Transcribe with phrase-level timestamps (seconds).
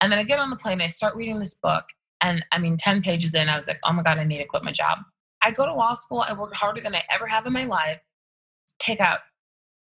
[0.00, 1.84] And then I get on the plane, I start reading this book.
[2.20, 4.44] And I mean, 10 pages in, I was like, oh my God, I need to
[4.44, 4.98] quit my job.
[5.42, 8.00] I go to law school, I work harder than I ever have in my life,
[8.78, 9.20] take out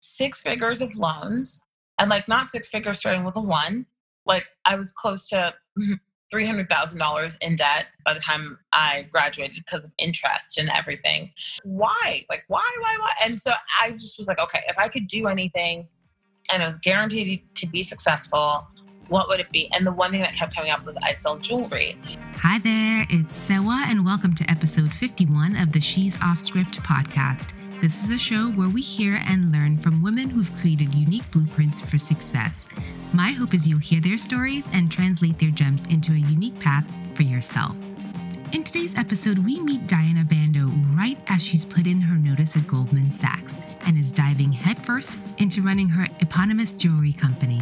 [0.01, 1.63] six figures of loans,
[1.99, 3.87] and like not six figures starting with a one.
[4.27, 5.55] Like I was close to
[6.33, 11.33] $300,000 in debt by the time I graduated because of interest and everything.
[11.65, 12.25] Why?
[12.29, 13.13] Like, why, why, why?
[13.25, 15.89] And so I just was like, okay, if I could do anything
[16.53, 18.67] and it was guaranteed to be successful,
[19.09, 19.69] what would it be?
[19.73, 21.97] And the one thing that kept coming up was I'd sell jewelry.
[22.37, 27.53] Hi there, it's Sewa, and welcome to episode 51 of the She's Off Script podcast.
[27.81, 31.81] This is a show where we hear and learn from women who've created unique blueprints
[31.81, 32.69] for success.
[33.15, 36.93] My hope is you'll hear their stories and translate their gems into a unique path
[37.15, 37.77] for yourself.
[38.53, 42.67] In today's episode, we meet Diana Bando right as she's put in her notice at
[42.67, 47.61] Goldman Sachs and is diving headfirst into running her eponymous jewelry company.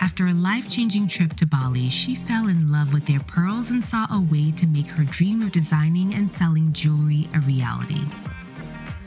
[0.00, 3.84] After a life changing trip to Bali, she fell in love with their pearls and
[3.84, 8.02] saw a way to make her dream of designing and selling jewelry a reality.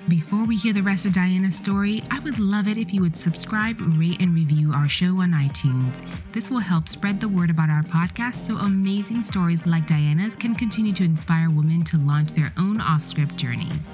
[0.08, 3.16] Before we hear the rest of Diana's story, I would love it if you would
[3.16, 6.02] subscribe, rate, and review our show on iTunes.
[6.32, 10.56] This will help spread the word about our podcast so amazing stories like Diana's can
[10.56, 13.92] continue to inspire women to launch their own off script journeys.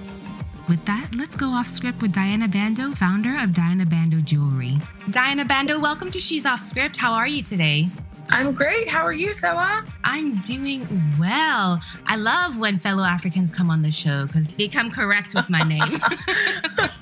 [0.69, 4.77] With that, let's go off script with Diana Bando, founder of Diana Bando Jewelry.
[5.11, 6.95] Diana Bando, welcome to She's Off Script.
[6.95, 7.89] How are you today?
[8.29, 8.87] I'm great.
[8.87, 9.83] How are you, Sewa?
[10.05, 10.87] I'm doing
[11.19, 11.81] well.
[12.07, 15.63] I love when fellow Africans come on the show because they come correct with my
[15.63, 15.81] name.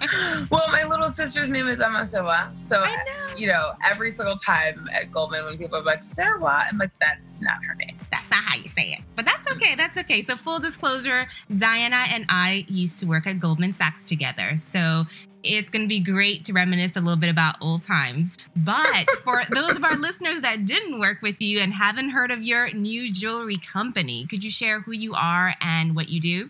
[0.49, 2.51] well, my little sister's name is Emma Sewa.
[2.61, 2.91] So, know.
[3.37, 7.39] you know, every single time at Goldman when people are like, Sarah, I'm like, that's
[7.41, 7.97] not her name.
[8.11, 8.99] That's not how you say it.
[9.15, 9.75] But that's okay.
[9.75, 10.21] That's okay.
[10.21, 14.57] So, full disclosure, Diana and I used to work at Goldman Sachs together.
[14.57, 15.05] So,
[15.43, 18.31] it's going to be great to reminisce a little bit about old times.
[18.55, 22.43] But for those of our listeners that didn't work with you and haven't heard of
[22.43, 26.49] your new jewelry company, could you share who you are and what you do?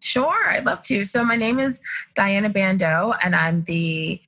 [0.00, 1.04] Sure, I'd love to.
[1.04, 1.80] So, my name is
[2.14, 4.20] Diana Bando, and I'm the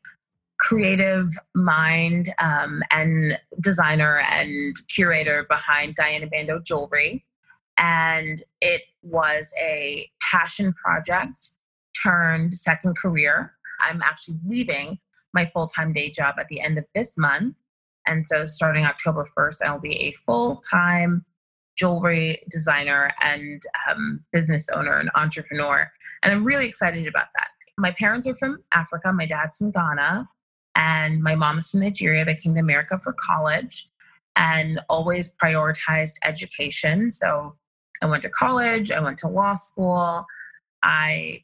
[0.62, 7.24] creative mind um, and designer and curator behind Diana Bando Jewelry.
[7.78, 11.36] And it was a passion project
[12.02, 14.98] turned second career I'm actually leaving
[15.34, 17.56] my full time day job at the end of this month.
[18.06, 21.24] And so starting October 1st, I'll be a full time
[21.76, 25.90] jewelry designer and um, business owner and entrepreneur.
[26.22, 27.48] And I'm really excited about that.
[27.78, 29.12] My parents are from Africa.
[29.12, 30.28] My dad's from Ghana,
[30.74, 32.24] and my mom is from Nigeria.
[32.24, 33.88] They came to America for college
[34.36, 37.10] and always prioritized education.
[37.10, 37.56] So
[38.02, 40.24] I went to college, I went to law school.
[40.82, 41.42] I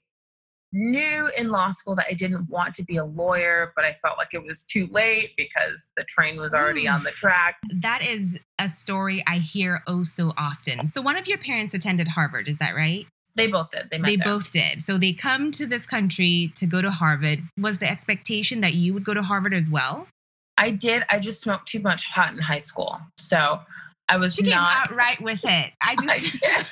[0.73, 4.19] knew in law school that I didn't want to be a lawyer, but I felt
[4.19, 7.63] like it was too late because the train was already on the tracks.
[7.73, 10.93] That is a story I hear oh so often.
[10.93, 13.07] So one of your parents attended Harvard, is that right?
[13.37, 13.91] They both did.
[13.91, 14.83] They, they both did.
[14.83, 17.45] So they come to this country to go to Harvard.
[17.57, 20.09] Was the expectation that you would go to Harvard as well?
[20.57, 21.05] I did.
[21.09, 22.99] I just smoked too much pot in high school.
[23.17, 23.61] So
[24.09, 25.73] I was she not came out right with it.
[25.81, 26.65] I just I,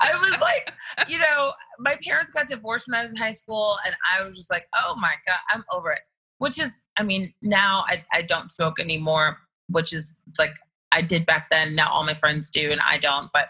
[0.00, 0.72] I, was like,
[1.06, 4.36] you know, my parents got divorced when I was in high school, and I was
[4.36, 6.00] just like, oh my god, I'm over it.
[6.38, 9.38] Which is, I mean, now I I don't smoke anymore,
[9.68, 10.54] which is it's like
[10.92, 11.74] I did back then.
[11.74, 13.28] Now all my friends do, and I don't.
[13.32, 13.48] But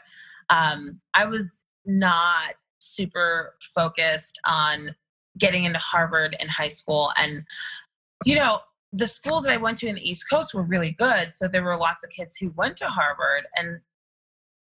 [0.50, 4.94] um, I was not super focused on
[5.37, 7.43] getting into Harvard in high school, and
[8.25, 8.60] you know,
[8.93, 11.32] the schools that I went to in the East Coast were really good.
[11.32, 13.47] So there were lots of kids who went to Harvard.
[13.56, 13.81] And,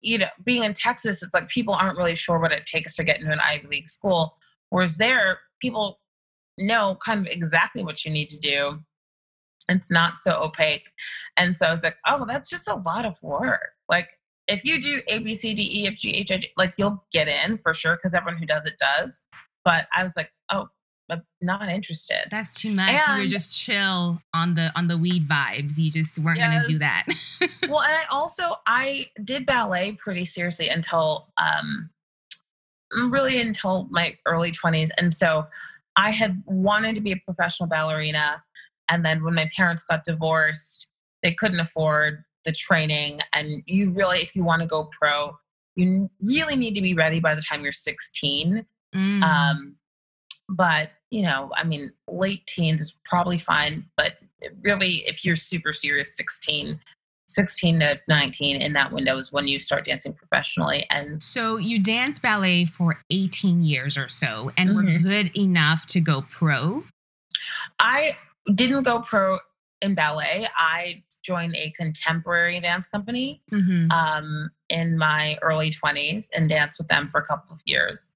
[0.01, 3.03] you know, being in Texas, it's like people aren't really sure what it takes to
[3.03, 4.37] get into an Ivy League school.
[4.69, 5.99] Whereas there, people
[6.57, 8.79] know kind of exactly what you need to do.
[9.67, 10.89] It's not so opaque.
[11.37, 13.73] And so I was like, oh, that's just a lot of work.
[13.87, 14.18] Like,
[14.49, 17.03] if you do A, B, C, D, E, F, G, H, I, J, like you'll
[17.11, 19.21] get in for sure because everyone who does it does.
[19.63, 20.69] But I was like, oh,
[21.07, 22.27] but not interested.
[22.29, 22.89] That's too much.
[22.89, 25.77] And, you were just chill on the on the weed vibes.
[25.77, 26.51] You just weren't yes.
[26.51, 27.05] going to do that.
[27.69, 31.89] well, and I also I did ballet pretty seriously until um
[32.91, 35.45] really until my early 20s and so
[35.95, 38.43] I had wanted to be a professional ballerina
[38.89, 40.87] and then when my parents got divorced,
[41.21, 45.37] they couldn't afford the training and you really if you want to go pro,
[45.75, 48.65] you really need to be ready by the time you're 16.
[48.95, 49.23] Mm.
[49.23, 49.75] Um
[50.49, 54.17] but you know, I mean, late teens is probably fine, but
[54.61, 56.79] really, if you're super serious, 16,
[57.27, 60.85] 16 to 19 in that window is when you start dancing professionally.
[60.89, 64.93] And so you dance ballet for 18 years or so and mm-hmm.
[64.93, 66.83] were good enough to go pro?
[67.79, 68.17] I
[68.53, 69.39] didn't go pro
[69.81, 73.91] in ballet, I joined a contemporary dance company Mhm.
[73.91, 78.11] um, in my early 20s and danced with them for a couple of years.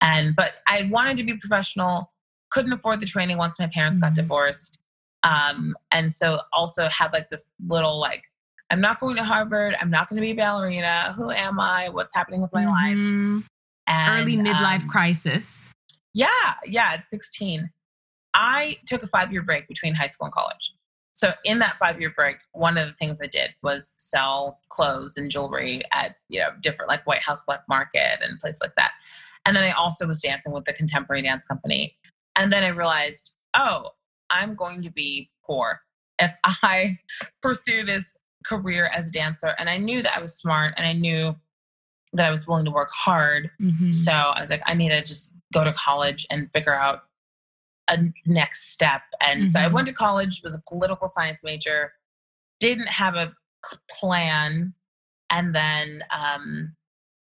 [0.00, 2.12] And but I wanted to be professional,
[2.50, 4.16] couldn't afford the training once my parents got Mhm.
[4.16, 4.78] divorced.
[5.22, 8.24] Um, and so also had like this little like,
[8.70, 11.12] I'm not going to Harvard, I'm not going to be a ballerina.
[11.12, 11.88] Who am I?
[11.90, 12.96] What's happening with my life?
[12.96, 13.44] Mhm.
[13.86, 15.70] And, Early midlife um, crisis.
[16.14, 17.70] yeah, yeah, at 16.
[18.34, 20.72] I took a five year break between high school and college.
[21.14, 25.16] So in that five year break, one of the things I did was sell clothes
[25.16, 28.92] and jewelry at you know different like White House Black Market and places like that.
[29.44, 31.96] And then I also was dancing with the contemporary dance company.
[32.36, 33.90] And then I realized, oh,
[34.30, 35.80] I'm going to be poor
[36.18, 36.98] if I
[37.42, 38.14] pursue this
[38.46, 39.54] career as a dancer.
[39.58, 41.36] And I knew that I was smart and I knew
[42.14, 43.50] that I was willing to work hard.
[43.60, 43.94] Mhm.
[43.94, 47.04] So I was like, I need to just go to college and figure out
[47.92, 49.02] a next step.
[49.20, 49.72] And so I Mhm.
[49.72, 51.92] went to college, was a political science major,
[52.58, 53.34] didn't have a
[53.88, 54.74] plan.
[55.30, 56.76] And then, um,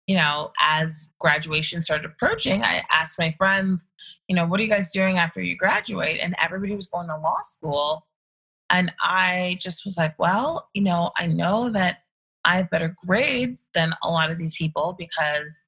[0.07, 3.89] you know, as graduation started approaching, I asked my friends,
[4.27, 6.19] you know, what are you guys doing after you graduate?
[6.21, 8.07] And everybody was going to law school.
[8.69, 11.99] And I just was like, well, you know, I know that
[12.45, 15.65] I have better grades than a lot of these people because,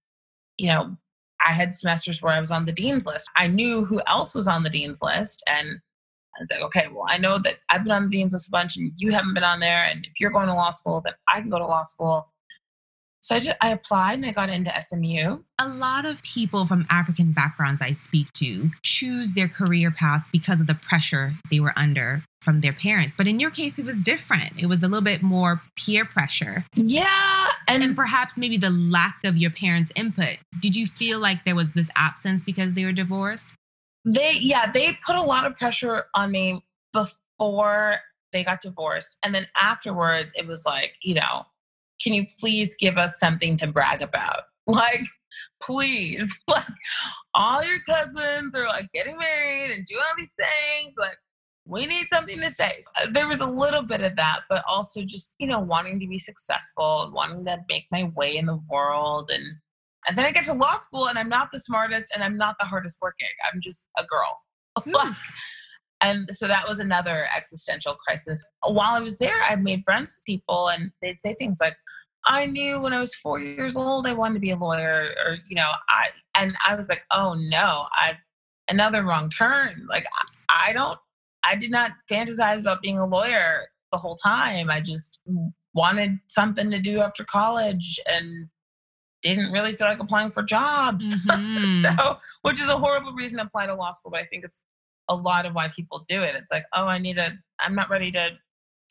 [0.57, 0.97] you know,
[1.45, 3.29] I had semesters where I was on the dean's list.
[3.35, 5.43] I knew who else was on the dean's list.
[5.47, 8.47] And I was like, okay, well, I know that I've been on the dean's list
[8.47, 9.83] a bunch and you haven't been on there.
[9.83, 12.29] And if you're going to law school, then I can go to law school.
[13.21, 15.39] So I just I applied and I got into SMU.
[15.59, 20.61] a lot of people from African backgrounds I speak to choose their career paths because
[20.61, 23.15] of the pressure they were under from their parents.
[23.17, 24.53] But in your case, it was different.
[24.57, 27.38] It was a little bit more peer pressure Yeah.
[27.69, 30.37] And, and perhaps maybe the lack of your parents' input.
[30.59, 33.53] Did you feel like there was this absence because they were divorced?
[34.05, 36.63] they yeah, they put a lot of pressure on me
[36.93, 37.97] before
[38.31, 39.17] they got divorced.
[39.23, 41.45] And then afterwards it was like, you know,
[42.01, 44.43] can you please give us something to brag about?
[44.67, 45.05] Like,
[45.63, 46.37] please.
[46.47, 46.63] Like
[47.33, 50.93] all your cousins are like getting married and doing all these things.
[50.95, 51.17] Like,
[51.69, 52.79] we need something to say.
[52.79, 55.99] So, uh, there was a little bit of that, but also just, you know, wanting
[55.99, 59.29] to be successful and wanting to make my way in the world.
[59.33, 59.43] And
[60.07, 62.55] and then I get to law school and I'm not the smartest and I'm not
[62.59, 63.27] the hardest working.
[63.51, 64.37] I'm just a girl.
[64.87, 65.35] Oof.
[66.01, 66.07] Hmm.
[66.07, 68.41] and so that was another existential crisis.
[68.65, 71.75] While I was there, I made friends with people and they'd say things like,
[72.25, 75.37] I knew when I was four years old I wanted to be a lawyer, or
[75.49, 78.15] you know, I and I was like, oh no, I've
[78.69, 79.85] another wrong turn.
[79.89, 80.05] Like
[80.49, 80.97] I, I don't,
[81.43, 84.69] I did not fantasize about being a lawyer the whole time.
[84.69, 85.21] I just
[85.73, 88.47] wanted something to do after college and
[89.21, 91.15] didn't really feel like applying for jobs.
[91.25, 91.81] Mhm.
[91.97, 94.61] so, which is a horrible reason to apply to law school, but I think it's
[95.09, 96.35] a lot of why people do it.
[96.35, 98.31] It's like, oh, I need to, I'm not ready to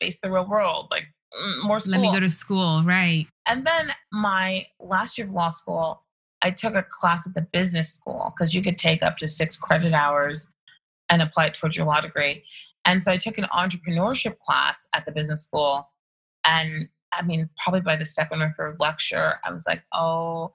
[0.01, 0.87] face the real world.
[0.91, 1.05] Like
[1.41, 1.93] mm, more school.
[1.93, 3.25] Let me go to school, right?
[3.47, 6.03] And then my last year of law school,
[6.41, 9.57] I took a class at the business school because you could take up to six
[9.57, 10.51] credit hours
[11.09, 12.43] and apply it towards your law degree.
[12.85, 15.89] And so I took an entrepreneurship class at the business school.
[16.45, 20.53] And I mean, probably by the second or third lecture, I was like, oh,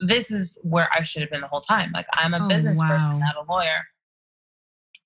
[0.00, 1.90] this is where I should have been the whole time.
[1.92, 2.88] Like, I'm a Oh, business wow.
[2.88, 3.86] person, not a lawyer.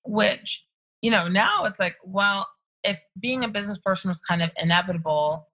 [0.05, 0.65] Which,
[1.01, 2.47] you know, now it's like, well,
[2.83, 5.47] if being a business person was kind of inevitable,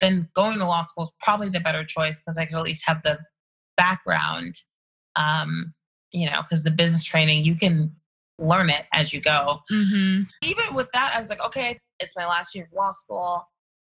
[0.00, 2.84] then going to law school is probably the better choice because I could at least
[2.86, 3.18] have the
[3.76, 4.54] background.
[5.16, 5.74] Um,
[6.12, 7.94] you know, because the business training, you can
[8.40, 9.60] learn it as you go.
[9.68, 13.48] hmm Even with that, I was like, okay, it's my last year of law school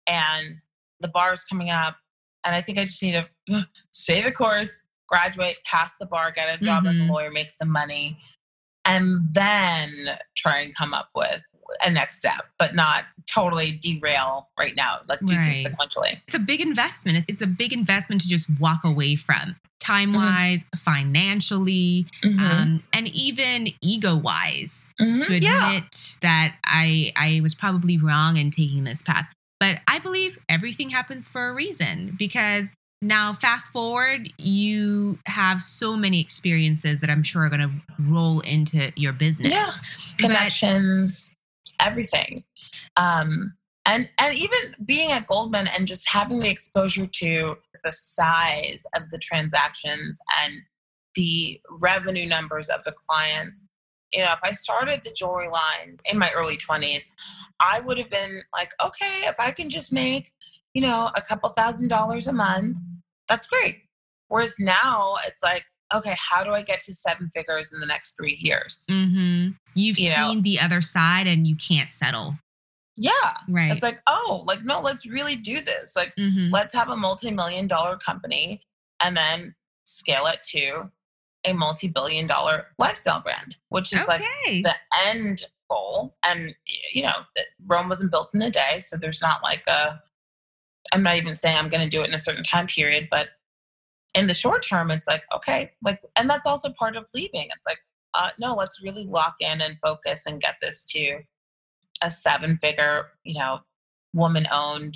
[0.07, 0.57] and
[1.01, 1.97] the bar is coming up.
[2.45, 6.47] And I think I just need to stay the course, graduate, pass the bar, get
[6.49, 7.09] a job as a Mhm.
[7.09, 8.17] lawyer, make some money,
[8.85, 11.41] and then try and come up with
[11.81, 15.01] a next step, but not totally derail right now.
[15.09, 16.21] Like do things sequentially.
[16.25, 17.25] It's a big investment.
[17.27, 22.39] It's a big investment to just walk away from, time wise, financially, Mhm.
[22.39, 24.89] um, and even ego wise.
[24.99, 25.21] Mhm.
[25.25, 25.81] to admit Yeah.
[26.21, 29.27] that I I was probably wrong in taking this path.
[29.59, 32.69] But I believe everything happens for a reason because
[33.01, 38.39] now fast forward you have so many experiences that I'm sure are going to roll
[38.41, 39.49] into your business.
[39.51, 39.71] Yeah.
[40.19, 41.29] But- Connections,
[41.79, 42.43] everything.
[42.95, 43.53] Um,
[43.85, 49.09] and and even being at Goldman and just having the exposure to the size of
[49.11, 50.61] the transactions and
[51.15, 53.63] the revenue numbers of the clients.
[54.13, 57.09] You know, if I started the jewelry line in my early 20s,
[57.59, 60.31] I would have been like, okay, if I can just make,
[60.73, 62.77] you know, a couple thousand dollars a month,
[63.27, 63.79] that's great.
[64.29, 68.15] Whereas now it's like, okay, how do I get to seven figures in the next
[68.17, 68.85] three years?
[68.89, 69.51] Mm-hmm.
[69.75, 72.35] You've You know- seen the other side and you can't settle.
[72.97, 73.11] Yeah.
[73.47, 73.71] Right.
[73.71, 75.95] It's like, oh, like, no, let's really do this.
[75.95, 76.51] Like, Mhm.
[76.51, 78.65] let's have a multi million dollar company
[78.99, 80.91] and then scale it to
[81.45, 84.21] a multi billion dollar lifestyle brand, which is like
[84.63, 84.75] the
[85.05, 86.17] end goal.
[86.23, 86.55] And,
[86.93, 87.23] you know,
[87.67, 88.79] Rome wasn't built in a day.
[88.79, 90.01] So there's not like a,
[90.91, 93.29] I'm not even saying I'm going to do it in a certain time period, but
[94.15, 97.49] in the short term, it's like, okay, like, and that's also part of leaving.
[97.55, 97.79] It's like,
[98.13, 101.19] uh, no, let's really lock in and focus and get this to
[102.01, 103.61] a seven figure, you know,
[104.13, 104.95] woman owned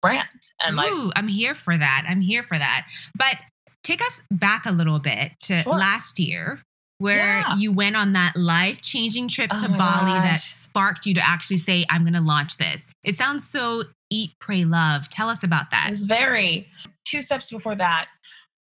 [0.00, 0.28] brand.
[0.60, 2.04] And like, Ooh, I'm here for that.
[2.08, 2.88] I'm here for that.
[3.16, 3.36] But
[3.84, 5.74] take us back a little bit to Sure.
[5.74, 6.60] last year
[6.98, 7.56] where Yeah.
[7.56, 11.14] you went on that life changing trip oh to Oh my Bali that sparked you
[11.14, 12.88] to actually say, I'm going to launch this.
[13.04, 15.08] It sounds so eat, pray, love.
[15.08, 15.86] Tell us about that.
[15.88, 16.68] It was very
[17.04, 18.08] two steps before that.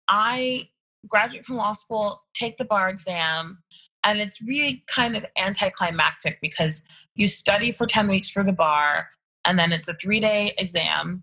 [0.09, 0.69] I
[1.09, 3.59] graduate from law school, take the bar exam,
[4.05, 6.83] and it's really kind of anticlimactic because
[7.21, 9.11] you study for 10 weeks for the bar,
[9.45, 11.23] and then it's a three day exam,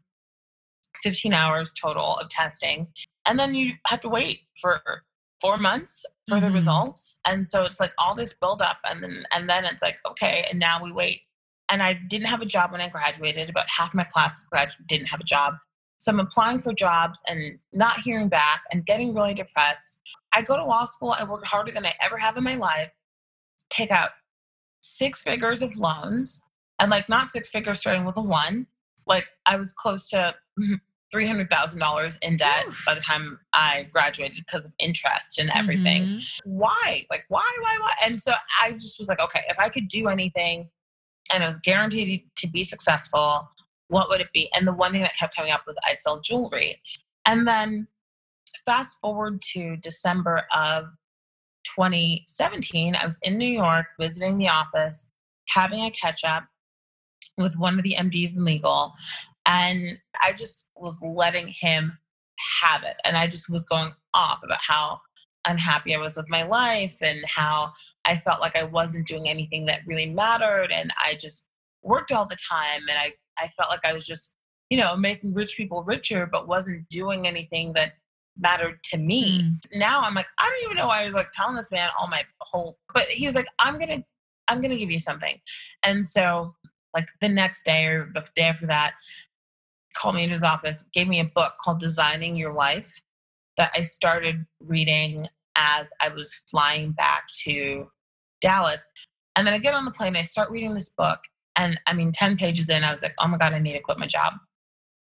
[1.01, 2.87] 15 hours total of testing,
[3.25, 4.79] and then you have to wait for
[5.41, 6.53] four months for the Mhm.
[6.53, 7.19] results.
[7.25, 10.59] And so it's like all this buildup, and then and then it's like, okay, and
[10.59, 11.23] now we wait.
[11.67, 13.49] And I didn't have a job when I graduated.
[13.49, 15.55] About half my class grad didn't have a job.
[15.97, 19.99] So I'm applying for jobs and not hearing back and getting really depressed.
[20.31, 22.91] I go to law school, I work harder than I ever have in my life,
[23.71, 24.11] take out
[24.87, 26.43] six figures of loans,
[26.79, 28.67] and like not six figures starting with a one.
[29.05, 30.35] Like I was close to
[31.13, 32.83] $300,000 in debt Oof.
[32.85, 36.21] by the time I graduated because of interest and everything Mhm.
[36.43, 37.05] why?
[37.09, 37.93] Like, why, why, why?
[38.03, 40.69] And so I just was like, okay, if I could do anything
[41.33, 43.49] and it was guaranteed to be successful,
[43.87, 44.49] what would it be?
[44.53, 46.81] And the one thing that kept coming up was I'd sell jewelry.
[47.25, 47.87] And then
[48.65, 50.87] fast forward to December of
[51.77, 55.07] 2017, I was in New York visiting the office,
[55.49, 56.43] having a catch up
[57.37, 58.93] with one of the MDs in legal.
[59.45, 61.97] And I just was letting him
[62.61, 62.95] have it.
[63.05, 64.99] And I just was going off about how
[65.45, 67.71] unhappy I was with my life and how
[68.05, 70.71] I felt like I wasn't doing anything that really mattered.
[70.71, 71.47] And I just
[71.83, 72.81] worked all the time.
[72.89, 74.33] And I, I felt like I was just,
[74.71, 77.93] you know, making rich people richer, but wasn't doing anything that
[78.39, 79.41] mattered to me.
[79.41, 79.79] Mm.
[79.79, 82.07] Now I'm like, I don't even know why I was like telling this man all
[82.07, 84.03] my whole, but he was like, I'm going to,
[84.47, 85.39] I'm going to give you something.
[85.83, 86.55] And so
[86.93, 88.93] like the next day or the day after that,
[89.93, 93.01] called me in his office, gave me a book called Designing Your Life
[93.57, 97.89] that I started reading as I was flying back to
[98.41, 98.87] Dallas.
[99.35, 101.19] And then I get on the plane, I start reading this book.
[101.55, 103.79] And I mean, 10 pages in, I was like, oh my God, I need to
[103.79, 104.33] quit my job.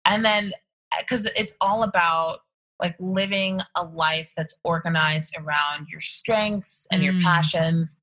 [0.06, 0.52] And then,
[0.98, 2.38] because it's all about
[2.80, 7.22] like living a life that's organized around your strengths and your Mm.
[7.24, 7.96] passions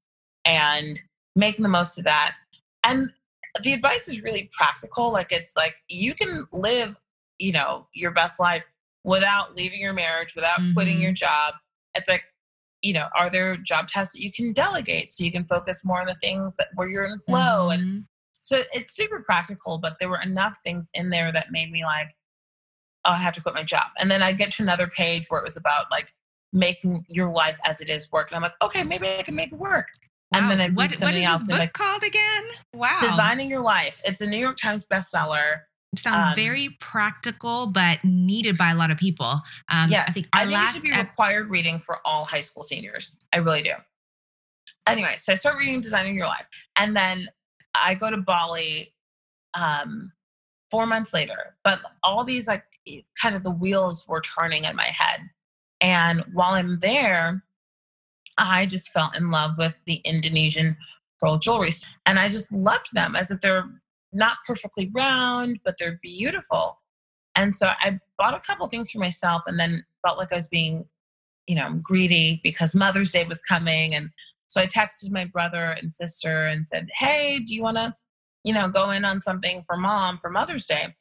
[0.44, 1.02] and
[1.36, 2.36] making the most of that.
[2.84, 3.12] And
[3.64, 5.12] the advice is really practical.
[5.12, 6.98] Like, it's like you can live,
[7.40, 8.66] you know, your best life
[9.04, 11.02] without leaving your marriage, without quitting Mhm.
[11.02, 11.54] your job.
[11.94, 12.24] It's like,
[12.82, 16.02] you know, are there job tasks that you can delegate so you can focus more
[16.02, 17.70] on the things that where you're in flow?
[17.70, 18.08] And Mhm.
[18.34, 22.14] so it's super practical, but there were enough things in there that made me like,
[23.12, 23.88] I have to quit my job.
[24.00, 26.14] And then I'd get to another page where it was about like
[26.54, 28.30] making your life as it is work.
[28.30, 29.88] And I'm like, okay, maybe I can make it work.
[30.34, 30.64] And then Wow.
[30.66, 32.44] I'd read what, what something is else this book like called again?
[32.74, 32.98] Wow.
[33.02, 34.02] Designing Your Life.
[34.06, 35.60] It's a New York Times bestseller.
[35.96, 39.42] Sounds um, very practical, but needed by a lot of people.
[39.70, 40.10] Um, yes.
[40.10, 43.18] I think I think it should be ep- required reading for all high school seniors.
[43.32, 43.72] I really do.
[44.88, 46.48] Anyway, so I start reading Designing Your Life.
[46.78, 47.30] And then
[47.74, 48.94] I go to Bali
[49.54, 50.12] um,
[50.70, 51.56] four months later.
[51.64, 52.64] But all these, like,
[53.22, 55.22] kind of the wheels were turning in my head.
[55.82, 57.44] And while I'm there,
[58.38, 60.78] I just fell in love with the Indonesian
[61.20, 61.72] pearl jewelry.
[62.06, 63.70] And I just loved them as if they're
[64.12, 66.82] not perfectly round, but they're beautiful.
[67.36, 70.48] And so I bought a couple things for myself and then felt like I was
[70.48, 70.86] being,
[71.48, 73.94] you know, greedy because Mother's Day was coming.
[73.94, 74.10] And
[74.48, 77.94] so I texted my brother and sister and said, Hey, do you want to,
[78.44, 80.96] you know, go in on something for mom for Mother's Day?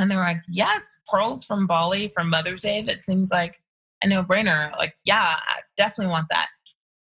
[0.00, 2.82] And they were like, Yes, pearls from Bali from Mother's Day.
[2.82, 3.60] That seems like
[4.02, 4.76] a no brainer.
[4.76, 6.48] Like, yeah, I definitely want that.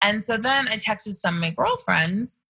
[0.01, 2.41] And so then I texted some of my girlfriends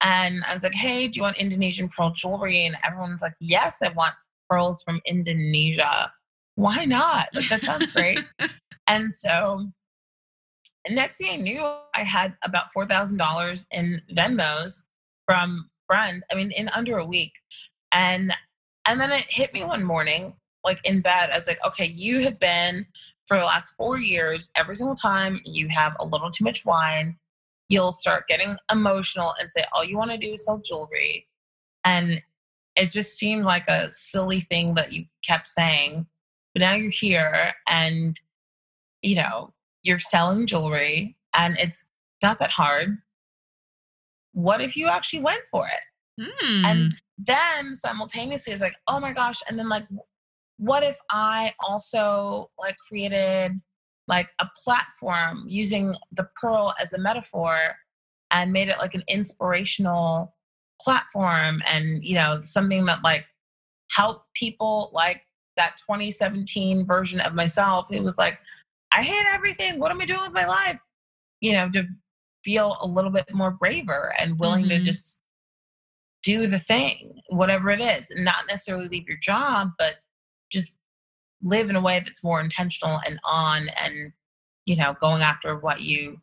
[0.00, 2.64] and I was like, hey, do you want Indonesian pearl jewelry?
[2.64, 4.14] And everyone's like, yes, I want
[4.48, 6.10] pearls from Indonesia.
[6.54, 7.28] Why not?
[7.34, 8.20] Like, that sounds great.
[8.88, 9.68] and so
[10.88, 11.62] next thing I knew,
[11.94, 14.84] I had about $4,000 in Venmos
[15.26, 17.32] from friends, I mean, in under a week.
[17.92, 18.32] And
[18.88, 22.20] and then it hit me one morning, like in bed, I was like, okay, you
[22.22, 22.86] have been
[23.26, 27.18] for the last four years, every single time you have a little too much wine,
[27.68, 31.26] you'll start getting emotional and say all you want to do is sell jewelry
[31.84, 32.22] And
[32.76, 36.06] it just seemed like a silly thing that you kept saying.
[36.54, 38.18] But now you're here and,
[39.02, 39.52] you know,
[39.82, 41.84] you're selling jewelry and it's
[42.22, 42.96] not that hard.
[44.32, 46.22] What if you actually went for it?
[46.22, 46.64] Mm.
[46.64, 49.40] And then simultaneously, it's like, oh my gosh.
[49.48, 49.86] And then, like,
[50.58, 53.52] what if I also like created
[54.08, 57.76] like a platform using the pearl as a metaphor
[58.30, 60.34] and made it like an inspirational
[60.80, 63.26] platform and you know something that like
[63.90, 65.22] helped people like
[65.56, 68.38] that 2017 version of myself it was like
[68.92, 70.78] i hate everything what am i doing with my life
[71.40, 71.84] you know to
[72.44, 74.68] feel a little bit more braver and willing Mhm.
[74.68, 75.18] to just
[76.22, 79.96] do the thing whatever it is and not necessarily leave your job but
[80.50, 80.76] just
[81.42, 84.12] live in a way that's more intentional and on and
[84.66, 86.20] you know going after what you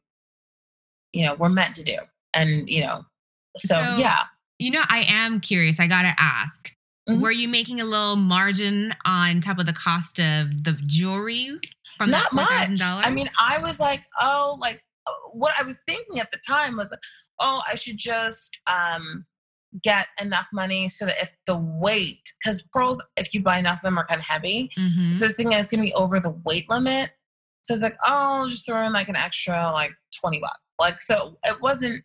[1.14, 1.98] you know were meant to do
[2.34, 3.06] and you know
[3.58, 4.24] so, So- yeah
[4.60, 5.80] You know, I am curious.
[5.80, 6.72] I gotta ask.
[7.10, 7.20] Mhm.
[7.22, 11.60] Were you making a little margin on top of the cost of the jewelry
[11.98, 13.06] from not that four much thousand dollars?
[13.06, 16.76] i mean i was like oh like uh, what i was thinking at the time
[16.78, 16.94] was
[17.40, 19.26] oh i should just um
[19.84, 23.82] get enough money so that if the weight because pearls if you buy enough of
[23.84, 25.18] them are kind of heavy Mhm.
[25.18, 27.12] So I was thinking it's gonna be over the weight limit.
[27.64, 30.60] So I was like, oh, I'll just throw in like an extra like 20 bucks.
[30.80, 32.04] Like so it wasn't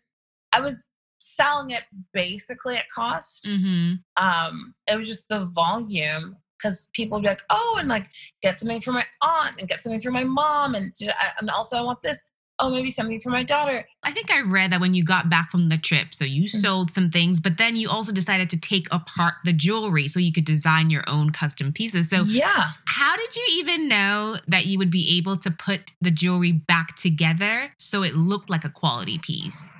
[0.53, 0.85] I was
[1.19, 3.45] selling it basically at cost.
[3.45, 3.99] Mhm.
[4.17, 8.07] Um, it was just the volume because people would be like, oh, and like
[8.41, 11.49] get something for my aunt and get something for my mom and did I, and
[11.49, 12.25] also I want this.
[12.63, 13.87] Oh, maybe something for my daughter.
[14.03, 16.61] I think I read that when you got back from the trip, so you Mm.
[16.61, 20.31] sold some things, but then you also decided to take apart the jewelry so you
[20.31, 22.09] could design your own custom pieces.
[22.09, 22.73] So, yeah.
[22.85, 26.95] how did you even know that you would be able to put the jewelry back
[26.95, 29.71] together so it looked like a quality piece?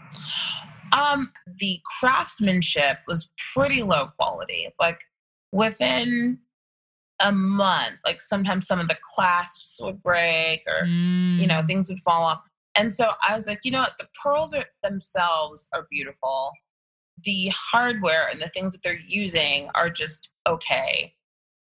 [0.91, 4.69] Um, the craftsmanship was pretty low quality.
[4.79, 5.03] Like
[5.51, 6.39] within
[7.19, 10.85] a month, like sometimes some of the clasps would break or
[11.37, 11.67] you know Mm.
[11.67, 12.41] things would fall off.
[12.75, 16.51] And so I was like, you know what, the pearls are themselves are beautiful.
[17.23, 21.13] The hardware and the things that they're using are just okay.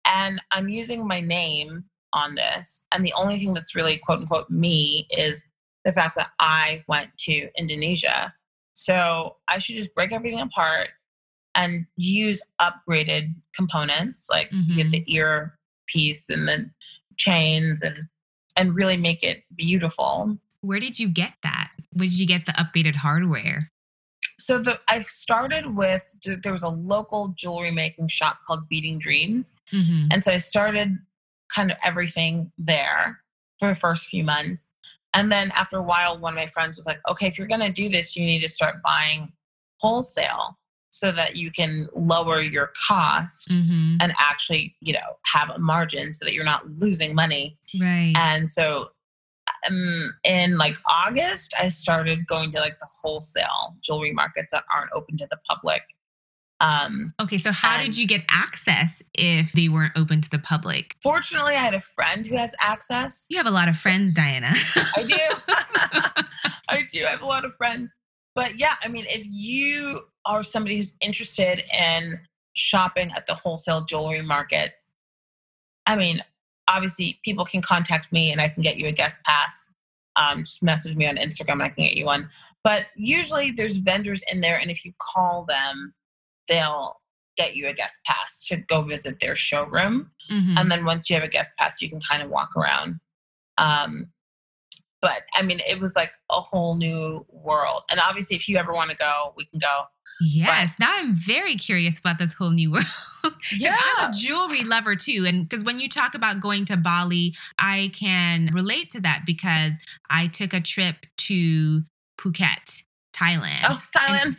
[0.05, 2.87] And I'm using my name on this.
[2.93, 5.51] And the only thing that's really quote unquote me is
[5.85, 8.33] the fact that I went to Indonesia.
[8.75, 10.91] So I should just break everything apart
[11.55, 15.15] and use upgraded components like you get the mm-hmm.
[15.15, 16.69] ear piece and the
[17.17, 17.97] chains and
[18.57, 20.39] and really make it beautiful.
[20.65, 21.71] Where did you get that?
[21.93, 23.71] Where did you get the upgraded hardware?
[24.39, 29.55] So the I started with there was a local jewelry making shop called Beading Dreams,
[29.73, 30.09] Mhm.
[30.11, 30.99] and so I started
[31.55, 33.21] kind of everything there
[33.59, 34.71] for the first few months.
[35.13, 37.61] And then after a while, one of my friends was like, "Okay, if you're going
[37.61, 39.33] to do this, you need to start buying
[39.81, 40.59] wholesale
[40.91, 43.99] so that you can lower your cost Mhm.
[44.01, 48.13] and actually, you know, have a margin so that you're not losing money." Right.
[48.17, 48.91] And so
[49.69, 54.91] um, in like August, I started going to like the wholesale jewelry markets that aren't
[54.95, 55.83] open to the public.
[56.61, 60.97] Um, okay, so how did you get access if they weren't open to the public?
[61.03, 63.27] fortunately, I had a friend who has access.
[63.29, 64.53] You have a lot of friends, Diana.
[64.97, 66.25] I do.
[66.69, 67.05] I do.
[67.05, 67.95] I have a lot of friends.
[68.35, 72.21] But yeah, I mean, if you are somebody who's interested in
[72.55, 74.91] shopping at the wholesale jewelry markets,
[75.87, 76.23] I mean,
[76.69, 79.71] obviously, people can contact me and I can get you a guest pass.
[80.17, 82.29] Um, just message me on Instagram and I can get you one.
[82.63, 85.95] But usually, there's vendors in there, and if you call them,
[86.49, 87.01] they'll
[87.37, 90.57] get you a guest pass to go visit their showroom Mhm.
[90.57, 93.01] and then once you have a guest pass you can kind of walk around
[93.59, 94.13] um
[95.03, 98.73] but i mean it was like a whole new world and obviously if you ever
[98.73, 99.83] want to go we can go
[100.21, 102.85] Yes, now I'm very curious about this whole new world.
[103.59, 105.25] yeah I'm a jewelry lover too.
[105.27, 109.75] And because when you talk about going to Bali, I can relate to that because
[110.11, 111.83] I took a trip to
[112.21, 112.83] Phuket,
[113.15, 113.61] Thailand.
[113.65, 114.37] oh thailand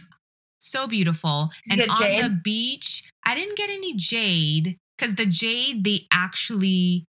[0.59, 1.49] So beautiful.
[1.69, 2.23] Did and on jade?
[2.23, 7.05] the beach, I didn't get any jade because the jade they actually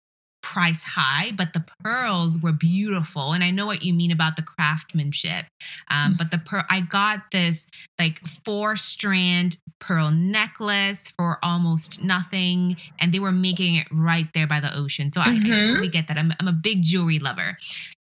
[0.53, 3.33] price high, but the pearls were beautiful.
[3.33, 5.47] And I know what you mean about the craftsmanship.
[5.91, 6.19] Um, Mm.
[6.19, 7.67] but the pearl, I got this
[7.99, 14.47] like four strand pearl necklace for almost nothing, and they were making it right there
[14.47, 15.13] by the ocean.
[15.13, 15.67] So I, I Mhm.
[15.67, 16.17] totally get that.
[16.19, 17.59] I'm, I'm a big jewelry lover.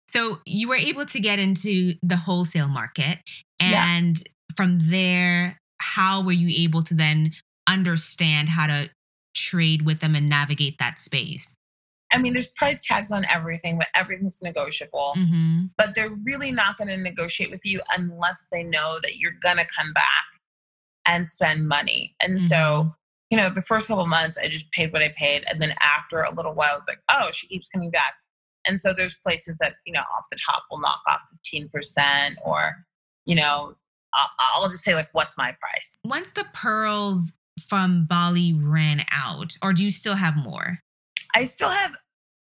[0.07, 3.19] So you were able to get into the wholesale market,
[3.59, 3.83] Yeah.
[3.87, 4.21] and
[4.55, 7.33] from there, how were you able to then
[7.67, 8.89] understand how to
[9.35, 11.53] trade with them and navigate that space?
[12.11, 16.77] I mean there's price tags on everything but everything's negotiable hmm but they're really not
[16.77, 20.23] going to negotiate with you unless they know that you're going to come back
[21.05, 22.15] and spend money.
[22.21, 22.47] And Mm-hmm.
[22.47, 22.95] so,
[23.29, 25.43] you know, the first couple months I just paid what I paid.
[25.49, 28.13] And then after a little while, it's like, oh, she keeps coming back.
[28.67, 31.21] And so there's places that, you know, off the top will knock off
[31.53, 32.85] 15% or,
[33.25, 33.75] you know,
[34.13, 34.29] I'll,
[34.63, 35.97] I'll just say like, what's my price?
[36.03, 37.33] Once the pearls
[37.67, 40.79] from Bali ran out, or do you still have more?
[41.35, 41.91] I still have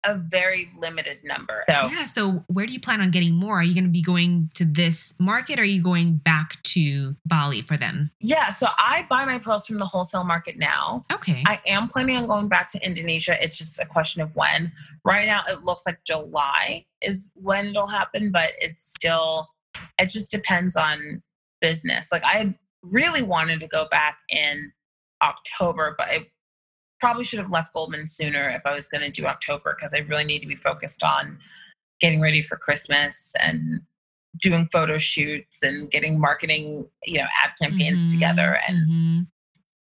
[0.06, 1.64] a very limited number.
[1.68, 2.06] So Yeah.
[2.06, 3.60] So where do you plan on getting more?
[3.60, 5.60] Are you going to be going to this market?
[5.60, 8.12] Or are you going back to Bali for them?
[8.22, 11.04] yeah, so I buy my pearls from the wholesale market now.
[11.12, 11.44] Okay.
[11.46, 13.42] I am planning on going back to Indonesia.
[13.44, 14.72] It's just a question of when.
[15.04, 19.50] Right now, it looks like July is when it'll happen, but it's still,
[19.98, 21.22] it just depends on
[21.62, 22.10] business.
[22.12, 24.72] Like, I really wanted to go back in
[25.22, 26.28] October, but I
[27.00, 30.00] probably should have left Goldman sooner if I was going to do October because I
[30.00, 31.40] really need to be focused on
[32.00, 33.82] getting ready for Christmas and
[34.42, 39.28] doing photo shoots and getting marketing, you know, ad campaigns Mhm, together and mhm.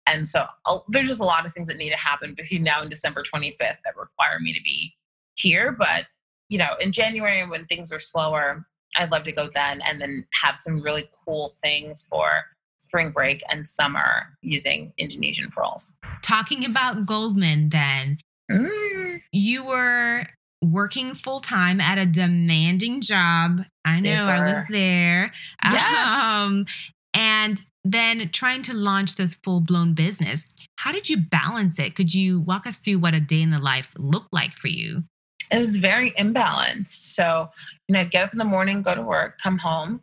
[0.08, 2.82] and so oh, there's just a lot of things that need to happen between now
[2.82, 4.94] and December 25th that require me to be
[5.36, 5.72] here.
[5.72, 6.08] But,
[6.50, 8.66] you know, in January when things are slower,
[8.98, 12.44] I'd love to go then and then have some really cool things for
[12.80, 15.98] spring break and summer using Indonesian pearls.
[16.22, 18.18] Talking about Goldman, then,
[18.52, 20.26] Mm, you were
[20.62, 23.62] working full time at a demanding job.
[23.86, 25.32] I know I was there.
[25.64, 26.44] Yeah.
[26.44, 26.66] Um,
[27.14, 30.46] and then trying to launch this full blown business.
[30.78, 31.96] How did you balance it?
[31.96, 35.04] Could you walk us through what a day in the life looked like for you?
[35.52, 36.88] it was very imbalanced.
[37.14, 37.50] So,
[37.88, 40.02] you know, get up in the morning, go to work, come home.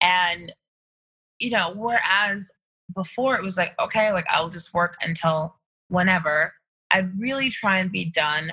[0.00, 0.52] And,
[1.38, 2.52] you know, whereas
[2.94, 5.56] before it was like, okay, like I'll just work until
[5.88, 6.54] whenever,
[6.90, 8.52] I'd really try and be done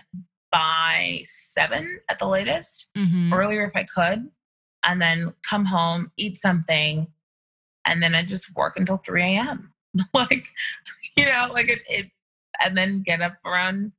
[0.52, 3.34] by seven at the latest, Mhm.
[3.34, 4.30] earlier if I could,
[4.86, 7.08] and then come home, eat something,
[7.86, 9.74] and then I just work until 3 a.m.
[10.14, 10.48] like,
[11.16, 12.12] you know, like it, it,
[12.64, 13.92] and then get up around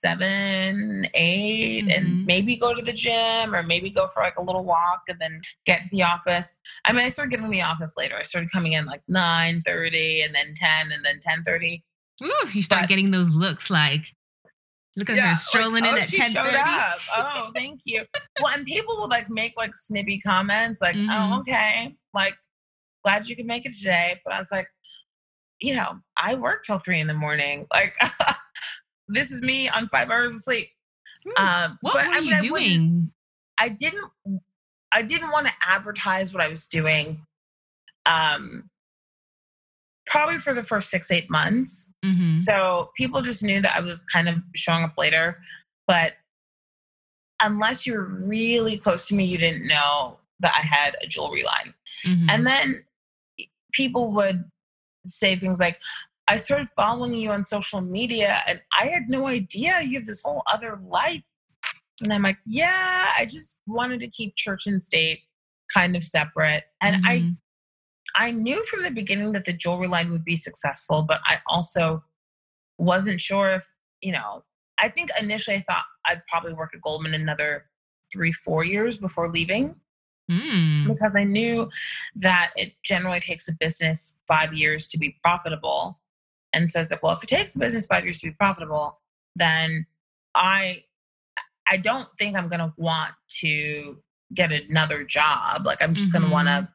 [0.00, 1.96] seven, 8 Mhm.
[1.96, 5.18] and maybe go to the gym or maybe go for like a little walk and
[5.20, 6.58] then get to the office.
[6.84, 8.16] I mean, I started getting to the office later.
[8.16, 11.84] I started coming in like 9 30 and then 10 and then 10 30.
[12.22, 14.06] Ooh, you start But- getting those looks like,
[14.96, 16.98] look at her strolling like, in oh, at ten up.
[17.16, 18.04] Oh, thank you.
[18.40, 21.08] well, and people would like make like snippy comments like, Mhm.
[21.10, 21.94] oh, okay.
[22.12, 22.36] Like,
[23.04, 24.20] glad you could make it today.
[24.24, 24.66] But I was like,
[25.60, 27.66] you know, I work till three in the morning.
[27.72, 27.94] Like,
[29.12, 30.68] this is me on five hours of sleep.
[31.36, 33.12] Um, What were I you I doing?
[33.58, 34.10] I didn't
[34.92, 37.26] I didn't want to advertise what I was doing
[38.06, 38.70] um
[40.06, 41.92] probably for the first 6 8 months.
[42.04, 42.38] Mhm.
[42.38, 45.40] So people just knew that I was kind of showing up later,
[45.86, 46.14] but
[47.42, 51.42] unless you were really close to me you didn't know that I had a jewelry
[51.44, 51.74] line.
[52.06, 52.26] Mhm.
[52.30, 52.84] And then
[53.72, 54.50] people would
[55.06, 55.80] say things like
[56.30, 60.22] I started following you on social media and I had no idea you have this
[60.22, 61.22] whole other life.
[62.00, 65.20] And I'm like, yeah, I just wanted to keep church and state
[65.74, 66.64] kind of separate.
[66.80, 67.36] And I Mhm.
[68.16, 72.04] I knew from the beginning that the jewelry line would be successful, but I also
[72.78, 74.44] wasn't sure if, you know,
[74.78, 77.70] I think initially I thought I'd probably work at Goldman another
[78.12, 79.80] three, four years before leaving
[80.30, 80.86] Mm.
[80.88, 81.70] because I knew
[82.16, 86.00] that it generally takes a business five years to be profitable.
[86.52, 88.32] And so I was like, well, if it takes a business five years to be
[88.34, 89.00] profitable,
[89.36, 89.86] then
[90.34, 90.84] I
[91.68, 94.02] I don't think I'm gonna want to
[94.34, 95.64] get another job.
[95.66, 96.30] Like I'm just gonna Mhm.
[96.32, 96.74] wanna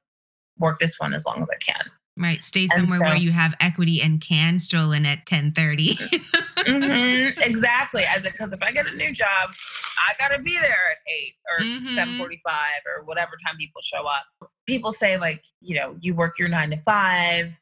[0.58, 1.90] work this one as long as I can.
[2.18, 2.42] Right.
[2.46, 5.96] Stay somewhere where you have equity and can stroll in at ten thirty.
[5.96, 8.04] Mhm, exactly.
[8.04, 9.52] As because if I get a new job,
[10.00, 11.94] I gotta be there at eight or Mhm.
[11.94, 14.50] seven forty-five or whatever time people show up.
[14.66, 17.60] People say like, you know, you work your nine to five,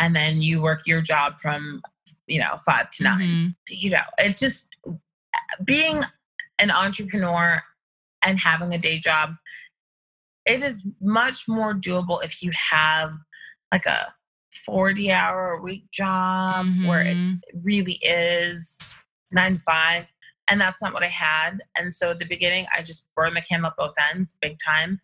[0.00, 1.82] and then you work your job from,
[2.26, 3.54] you know, five to 9 Mhm.
[3.68, 4.68] You know, it's just
[5.64, 6.02] being
[6.58, 7.62] an entrepreneur
[8.22, 9.36] and having a day job.
[10.46, 13.12] It is much more doable if you have
[13.70, 14.12] like a
[14.64, 17.40] forty-hour a week job where it Mhm.
[17.64, 18.80] really is
[19.32, 20.06] nine to five
[20.48, 23.40] and that's not what i had and so at the beginning i just burned the
[23.40, 24.98] candle at both ends big time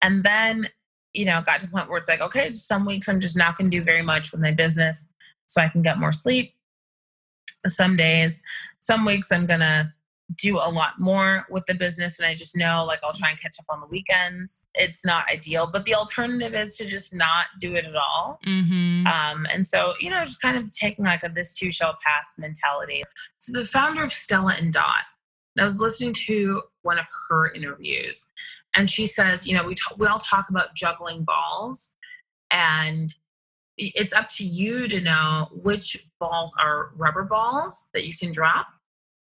[0.00, 0.70] and then
[1.16, 3.56] you know got to the point where it's like okay some weeks i'm just not
[3.56, 5.08] going to do very much with my business
[5.46, 6.54] so i can get more sleep
[7.66, 8.40] some days
[8.80, 9.92] some weeks i'm going to
[10.36, 13.40] do a lot more with the business and i just know like i'll try and
[13.40, 17.46] catch up on the weekends it's not ideal but the alternative is to just not
[17.60, 19.06] do it at all Mhm.
[19.06, 22.34] um, and so, you know, just kind of taking like a this too shall pass
[22.38, 23.02] mentality.
[23.38, 25.04] So the founder of Stella and Dot,
[25.54, 28.26] and I was listening to one of her interviews,
[28.76, 31.92] and she says, you know, we, t- we all talk about juggling balls,
[32.50, 33.14] and
[33.78, 38.68] it's up to you to know which balls are rubber balls that you can drop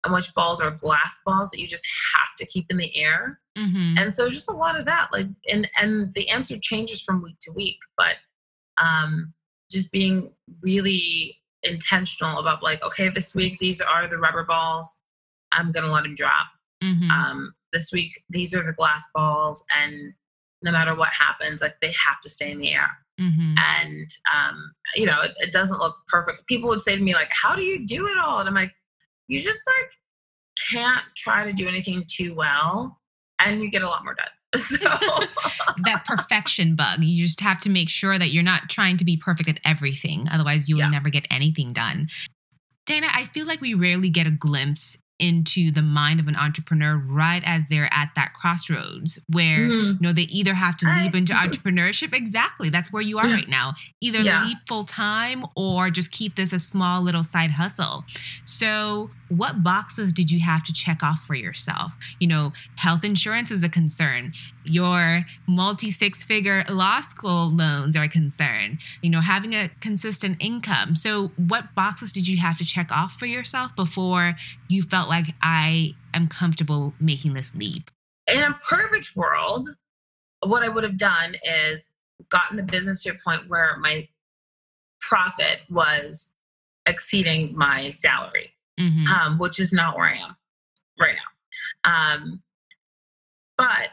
[0.06, 3.42] and which balls are glass balls that you just have to keep in the air.
[3.58, 3.98] Mm-hmm.
[3.98, 7.36] And so just a lot of that, like, and and the answer changes from week
[7.42, 8.16] to week, but
[8.82, 9.34] um,
[9.70, 10.32] just being
[10.62, 15.00] really intentional about like, okay, this week these are the rubber balls.
[15.52, 16.48] I'm gonna let them drop.
[16.84, 17.12] Mm-hmm.
[17.12, 20.14] Um, this week these are the glass balls, and
[20.62, 22.90] no matter what happens, like they have to stay in the air.
[23.20, 23.56] Mm-hmm.
[23.58, 26.48] And um, you know, it, it doesn't look perfect.
[26.48, 28.74] People would say to me like, "How do you do it all?" And I'm like,
[29.28, 29.92] "You just like
[30.72, 33.00] can't try to do anything too well,
[33.40, 34.78] and you get a lot more done." So.
[35.84, 37.04] that perfection bug.
[37.04, 40.28] You just have to make sure that you're not trying to be perfect at everything.
[40.32, 40.90] Otherwise, you will yeah.
[40.90, 42.08] never get anything done.
[42.86, 46.98] Dana, I feel like we rarely get a glimpse into the mind of an entrepreneur
[46.98, 49.92] right as they're at that crossroads where mm-hmm.
[49.92, 53.36] you know they either have to leap into entrepreneurship exactly that's where you are yeah.
[53.36, 54.44] right now either yeah.
[54.46, 58.04] leap full time or just keep this a small little side hustle
[58.46, 61.94] so what boxes did you have to check off for yourself?
[62.20, 64.34] You know, health insurance is a concern.
[64.68, 68.80] Your multi six figure law school loans are a concern.
[69.02, 70.96] You know, having a consistent income.
[70.96, 74.36] So, what boxes did you have to check off for yourself before
[74.68, 77.92] you felt like I am comfortable making this leap?
[78.32, 79.70] In a perfect world,
[80.46, 81.90] what I would have done is
[82.30, 84.08] gotten the business to a point where my
[85.00, 86.34] profit was
[86.86, 89.08] exceeding my salary mm-hmm.
[89.08, 90.36] um, which is not where I am
[91.00, 91.16] right
[91.84, 91.92] now.
[91.92, 92.42] Um,
[93.58, 93.90] but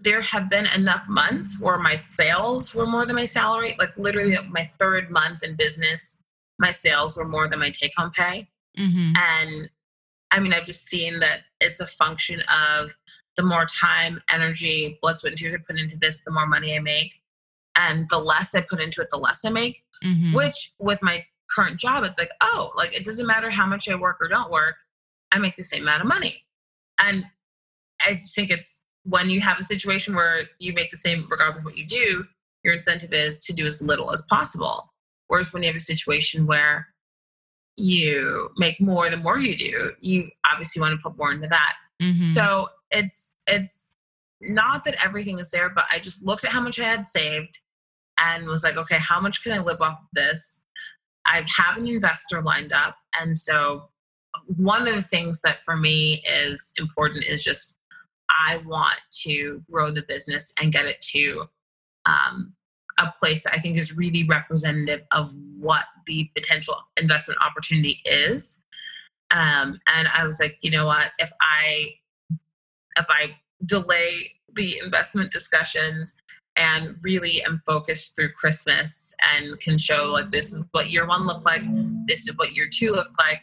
[0.00, 3.74] there have been enough months where my sales were more than my salary.
[3.78, 6.22] Like literally, my third month in business,
[6.58, 8.48] my sales were more than my take home pay.
[8.78, 9.12] Mm-hmm.
[9.16, 9.70] And
[10.30, 12.94] I mean, I've just seen that it's a function of
[13.36, 16.74] the more time, energy, blood, sweat, and tears I put into this, the more money
[16.76, 17.20] I make.
[17.74, 19.82] And the less I put into it, the less I make.
[20.04, 20.34] Mm-hmm.
[20.34, 21.24] Which, with my
[21.54, 24.50] current job, it's like, oh, like it doesn't matter how much I work or don't
[24.50, 24.76] work,
[25.30, 26.44] I make the same amount of money.
[26.98, 27.24] And
[28.04, 31.60] I just think it's when you have a situation where you make the same regardless
[31.60, 32.24] of what you do,
[32.64, 34.92] your incentive is to do as little as possible.
[35.28, 36.88] Whereas when you have a situation where
[37.76, 41.74] you make more the more you do, you obviously want to put more into that.
[42.00, 42.24] Mm-hmm.
[42.24, 43.92] So it's it's
[44.40, 47.58] not that everything is there, but I just looked at how much I had saved
[48.18, 50.62] and was like, okay, how much can I live off of this?
[51.26, 52.96] I have an investor lined up.
[53.18, 53.88] And so,
[54.56, 57.76] one of the things that for me is important is just
[58.40, 61.48] I want to grow the business and get it to
[62.06, 62.54] um,
[62.98, 68.60] a place that I think is really representative of what the potential investment opportunity is.
[69.30, 71.12] Um, and I was like, you know what?
[71.18, 71.94] If I
[72.98, 76.14] if I delay the investment discussions
[76.56, 81.26] and really am focused through Christmas and can show like this is what year one
[81.26, 81.62] looked like,
[82.06, 83.40] this is what year two looked like,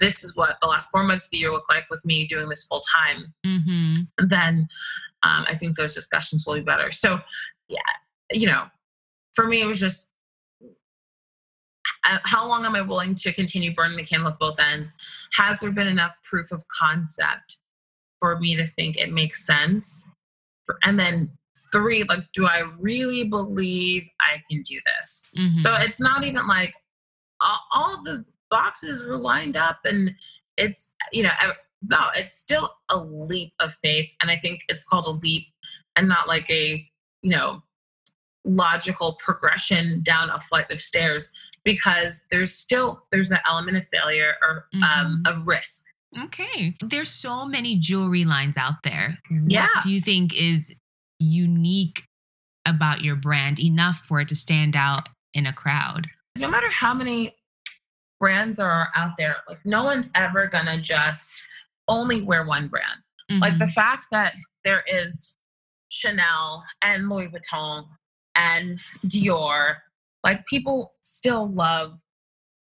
[0.00, 2.48] this is what the last four months of the year look like with me doing
[2.48, 3.92] this full time, mm-hmm.
[4.26, 4.68] then
[5.22, 6.90] um, I think those discussions will be better.
[6.92, 7.18] So,
[7.68, 7.80] yeah,
[8.32, 8.64] you know,
[9.34, 10.10] for me, it was just
[12.08, 14.92] uh, how long am I willing to continue burning the candle at both ends?
[15.34, 17.58] Has there been enough proof of concept
[18.20, 20.08] for me to think it makes sense?
[20.64, 21.30] For, and then
[21.72, 25.58] three like do i really believe i can do this mm-hmm.
[25.58, 26.72] so it's not even like
[27.40, 30.14] all, all, the boxes were lined up and
[30.56, 31.30] it's you know
[31.88, 35.46] no it's still a leap of faith and i think it's called a leap
[35.96, 36.86] and not like a
[37.22, 37.62] you know
[38.44, 41.30] logical progression down a flight of stairs
[41.64, 45.06] because there's still there's an element of failure or um, mm-hmm.
[45.06, 45.84] um, of risk
[46.24, 46.74] Okay.
[46.80, 49.18] There's so many jewelry lines out there.
[49.30, 49.68] Yeah.
[49.74, 50.74] What do you think is
[51.18, 52.04] unique
[52.64, 56.06] about your brand enough for it to stand out in a crowd?
[56.36, 57.34] No matter how many
[58.20, 61.40] brands are out there, like no one's ever gonna just
[61.88, 63.00] only wear one brand.
[63.30, 63.40] Mm-hmm.
[63.40, 63.72] Like the mm-hmm.
[63.72, 65.34] fact that there is
[65.88, 67.84] Chanel and Louis Vuitton
[68.34, 69.76] and Dior,
[70.24, 71.98] like people still love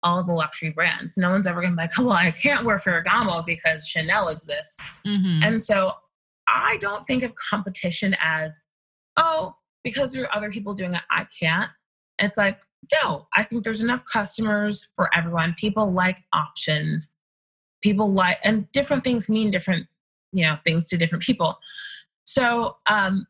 [0.02, 1.16] all the luxury brands.
[1.16, 4.80] No one's ever gonna be like, well, I can't wear Ferragamo because Chanel exists.
[5.06, 5.44] Mm-hmm.
[5.44, 5.92] And so
[6.48, 8.62] I don't think of competition as,
[9.16, 11.70] oh, because there are other people doing it, I can't.
[12.22, 12.60] It's like,
[12.92, 15.54] no, I think there's enough customers for everyone.
[15.58, 17.12] People like options.
[17.82, 19.86] People like, and different things mean different,
[20.32, 21.58] you know, things to different people.
[22.24, 23.26] So um,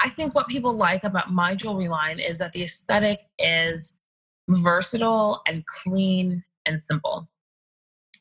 [0.00, 3.98] I think what people like about my jewelry line is that the aesthetic is
[4.48, 7.28] versatile and clean and simple.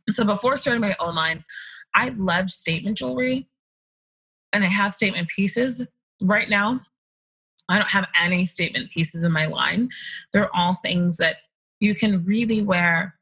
[0.09, 1.43] So before starting my own line,
[1.93, 3.47] I loved statement jewelry
[4.53, 5.81] and I have statement pieces
[6.21, 6.81] right now.
[7.69, 9.89] I don't have any statement pieces in my line.
[10.33, 11.37] They're all things that
[11.79, 13.15] you can really wear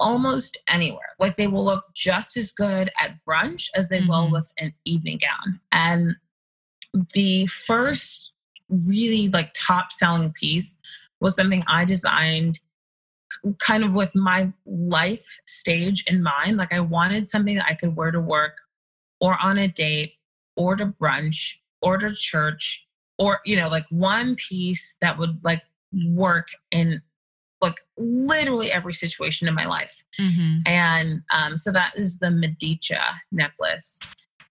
[0.00, 1.14] almost anywhere.
[1.18, 4.10] Like they will look just as good at brunch as they mm-hmm.
[4.10, 5.60] will with an evening gown.
[5.72, 6.16] And
[7.14, 8.32] the first
[8.68, 10.78] really like top selling piece
[11.20, 12.60] was something I designed
[13.58, 16.56] kind of with my life stage in mind.
[16.56, 18.58] Like I wanted something that I could wear to work
[19.20, 20.14] or on a date
[20.56, 22.86] or to brunch or to church
[23.18, 25.62] or, you know, like one piece that would like
[26.08, 27.00] work in
[27.60, 30.02] like literally every situation in my life.
[30.20, 30.58] Mm-hmm.
[30.66, 33.98] And um, so that is the Medicia necklace.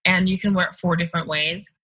[0.06, 1.76] And you can wear it four different ways.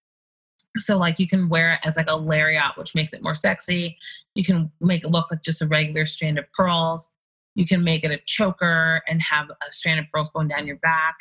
[0.78, 3.98] So like you can wear it as like a lariat, which makes it more sexy.
[4.36, 7.12] You can make it look like just a regular strand of pearls.
[7.56, 10.78] You can make it a choker and have a strand of pearls going down your
[10.78, 11.16] back.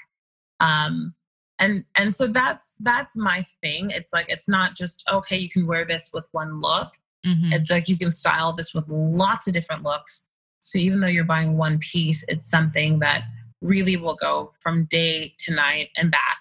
[0.60, 1.14] Um,
[1.58, 3.90] and and so that's that's my thing.
[3.90, 5.36] It's like it's not just okay.
[5.36, 6.94] You can wear this with one look.
[7.26, 7.52] Mm-hmm.
[7.52, 10.26] It's like you can style this with lots of different looks.
[10.60, 13.24] So even though you're buying one piece, it's something that
[13.60, 16.38] really will go from day to night and back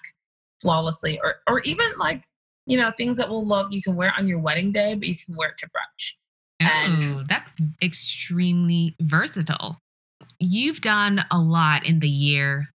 [0.60, 2.24] flawlessly, or or even like
[2.68, 5.16] you know, things that will look you can wear on your wedding day, but you
[5.16, 6.14] can wear it to brunch.
[6.60, 7.52] Oh, that's
[7.82, 9.78] extremely versatile.
[10.38, 12.68] You've done a lot in the year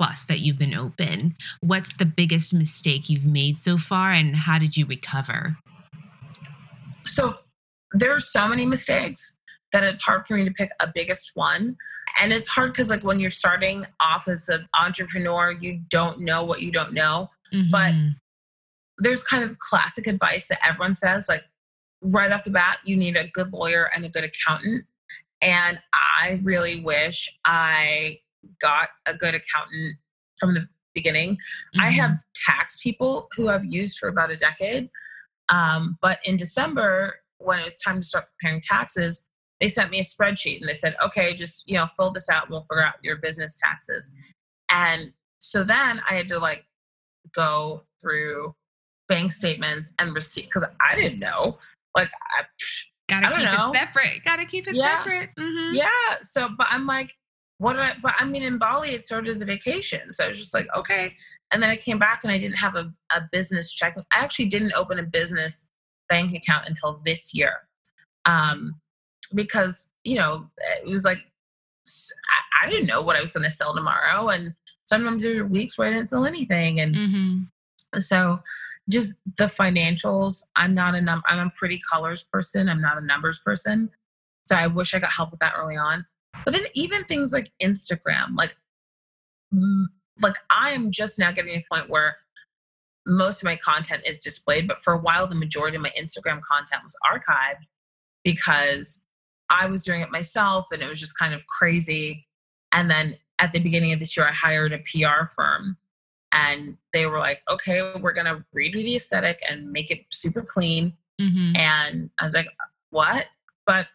[0.00, 1.36] plus that you've been open.
[1.60, 5.58] What's the biggest mistake you've made so far and how did you recover?
[7.04, 7.34] So
[7.92, 9.36] there are so many mistakes
[9.72, 11.76] that it's hard for me to pick a biggest one.
[12.18, 16.44] And it's hard because like when you're starting off as an entrepreneur, you don't know
[16.44, 17.28] what you don't know.
[17.52, 17.70] Mm-hmm.
[17.70, 17.92] But
[19.00, 21.44] there's kind of classic advice that everyone says like
[22.04, 24.84] right off the bat you need a good lawyer and a good accountant
[25.42, 28.18] and i really wish i
[28.60, 29.96] got a good accountant
[30.38, 31.80] from the beginning mm-hmm.
[31.80, 34.88] i have tax people who i've used for about a decade
[35.48, 39.26] um, but in december when it was time to start preparing taxes
[39.60, 42.44] they sent me a spreadsheet and they said okay just you know fill this out
[42.44, 44.12] and we'll figure out your business taxes
[44.70, 46.64] and so then i had to like
[47.34, 48.54] go through
[49.10, 51.58] bank statements and receipt because I didn't know.
[51.94, 52.44] Like, I,
[53.08, 53.70] gotta I keep know.
[53.70, 54.24] it separate.
[54.24, 54.98] Gotta keep it yeah.
[54.98, 55.30] separate.
[55.38, 55.74] Mm-hmm.
[55.74, 56.16] Yeah.
[56.22, 57.12] So, but I'm like,
[57.60, 57.92] what did I?
[58.02, 60.66] But I mean, in Bali, it started as a vacation, so I was just like,
[60.74, 61.14] okay.
[61.52, 64.02] And then I came back and I didn't have a, a business checking.
[64.12, 65.68] I actually didn't open a business
[66.08, 67.52] bank account until this year,
[68.24, 68.80] um,
[69.34, 70.48] because you know
[70.82, 74.54] it was like I, I didn't know what I was going to sell tomorrow, and
[74.84, 77.98] sometimes there were weeks where I didn't sell anything, and mm-hmm.
[77.98, 78.40] so
[78.88, 80.44] just the financials.
[80.56, 82.70] I'm not a num I'm a pretty colors person.
[82.70, 83.90] I'm not a numbers person.
[84.44, 86.06] So I wish I got help with that early on.
[86.44, 88.56] But then even things like Instagram, like
[90.20, 92.16] like I am just now getting to a point where
[93.06, 96.40] most of my content is displayed, but for a while the majority of my Instagram
[96.42, 97.64] content was archived
[98.22, 99.02] because
[99.48, 102.26] I was doing it myself and it was just kind of crazy.
[102.72, 105.76] And then at the beginning of this year, I hired a PR firm
[106.32, 110.92] and they were like, okay, we're gonna redo the aesthetic and make it super clean.
[111.20, 111.56] Mm-hmm.
[111.56, 112.48] And I was like,
[112.90, 113.26] what?
[113.66, 113.86] But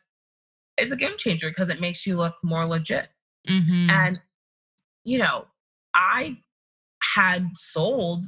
[0.78, 3.10] it's a game changer because it makes you look more legit.
[3.50, 3.90] Mm-hmm.
[3.90, 4.20] And
[5.04, 5.46] you know,
[5.94, 6.38] I
[7.16, 8.26] had sold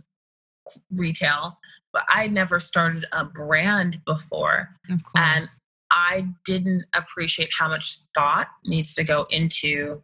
[0.91, 1.57] retail,
[1.91, 4.69] but I never started a brand before.
[4.89, 5.13] Of course.
[5.15, 5.45] And
[5.91, 10.03] I didn't appreciate how much thought needs to go into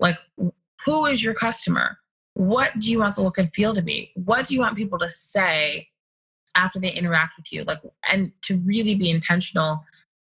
[0.00, 0.18] like
[0.84, 1.98] who is your customer?
[2.36, 4.12] what do you want the look and feel to be?
[4.14, 5.88] What do you want people to say
[6.54, 7.64] after they interact with you?
[7.64, 7.80] Like,
[8.12, 9.82] and to really be intentional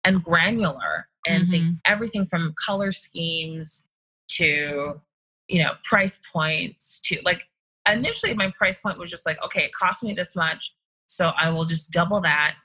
[0.03, 1.51] and granular and mm-hmm.
[1.51, 3.87] think everything from color schemes
[4.29, 4.99] to,
[5.47, 7.47] you know, price points to like,
[7.89, 10.73] initially my price point was just like, okay, it cost me this much.
[11.07, 12.55] So I will just double that.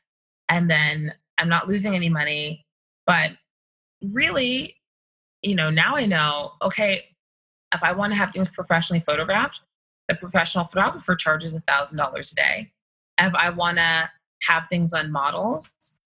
[0.49, 2.65] And then I'm not losing any money.
[3.07, 3.33] But
[4.15, 4.77] really,
[5.43, 7.05] you know, now I know, okay,
[7.75, 9.61] if I want to have things professionally photographed,
[10.09, 12.73] the professional photographer charges a thousand dollars a day.
[13.19, 14.11] If I want to
[14.49, 15.99] have things on models,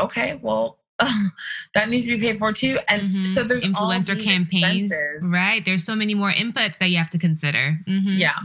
[0.00, 0.77] okay, well,
[1.74, 2.78] that needs to be paid for too.
[2.88, 3.24] And mm-hmm.
[3.26, 5.30] so there's influencer campaigns, expenses.
[5.32, 5.64] right?
[5.64, 7.78] There's so many more inputs that you have to consider.
[7.86, 8.18] Mm-hmm.
[8.18, 8.38] Yeah.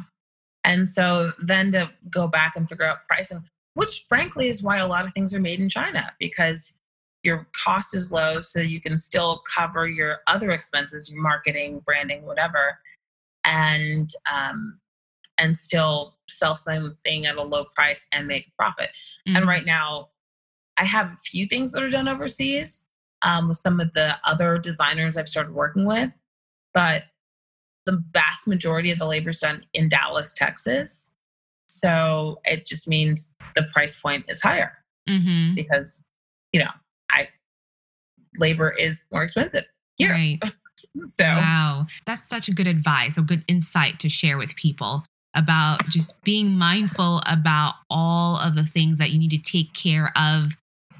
[0.64, 3.44] And so then to go back and figure out pricing,
[3.74, 6.78] which frankly is why a lot of things are made in China because
[7.24, 12.26] your cost is low so you can still cover your other expenses your marketing branding
[12.26, 12.78] whatever
[13.46, 14.80] and um,
[15.38, 18.90] and still sell something at a low price and make a profit
[19.28, 19.38] mm-hmm.
[19.38, 20.10] and right now
[20.78, 22.86] i have a few things that are done overseas
[23.24, 26.12] um, with some of the other designers i've started working with
[26.74, 27.04] but
[27.86, 31.14] the vast majority of the labor is done in dallas texas
[31.68, 34.74] so it just means the price point is higher
[35.10, 35.56] Mm-hmm.
[35.56, 36.08] because,
[36.54, 36.70] you know,
[37.12, 37.28] I
[38.40, 39.66] labor is more expensive
[39.98, 40.12] here.
[40.12, 40.40] Right.
[41.08, 41.88] So Wow.
[42.06, 45.04] That's such a good advice or good insight to share with people
[45.36, 50.14] about just being mindful about all of the things that you need to take care
[50.16, 50.56] of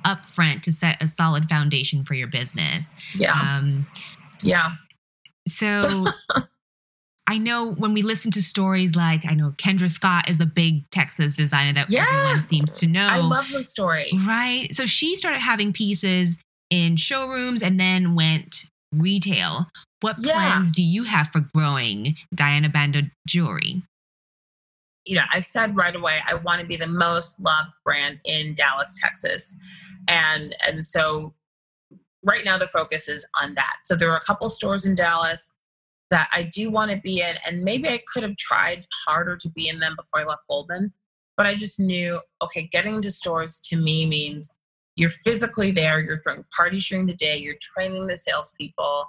[0.06, 2.96] upfront to set a solid foundation for your business.
[3.16, 3.88] yeah, Um,
[4.42, 4.74] yeah,
[5.48, 6.06] so
[7.28, 10.90] I know when we listen to stories like I know Kendra Scott is a big
[10.92, 12.06] Texas designer that Yeah.
[12.08, 13.08] everyone seems to know.
[13.08, 14.12] I love the story.
[14.28, 14.74] Right.
[14.76, 16.38] So she started having pieces
[16.70, 19.70] in showrooms and then went retail.
[20.02, 20.34] What Yeah.
[20.34, 23.84] plans do you have for growing Diana Bandoh jewelry?
[25.06, 28.54] You know, I've said right away I want to be the most loved brand in
[28.54, 29.58] Dallas, Texas.
[30.08, 31.34] And and so
[32.24, 33.78] right now the focus is on that.
[33.84, 35.54] So there are a couple stores in Dallas
[36.10, 39.50] that I do want to be in and maybe I could have tried harder to
[39.52, 40.94] be in them before I left Goldman,
[41.36, 44.54] but I just knew okay, getting into stores to me means
[44.96, 49.08] you're physically there, you're throwing parties during the day, you're training the salespeople.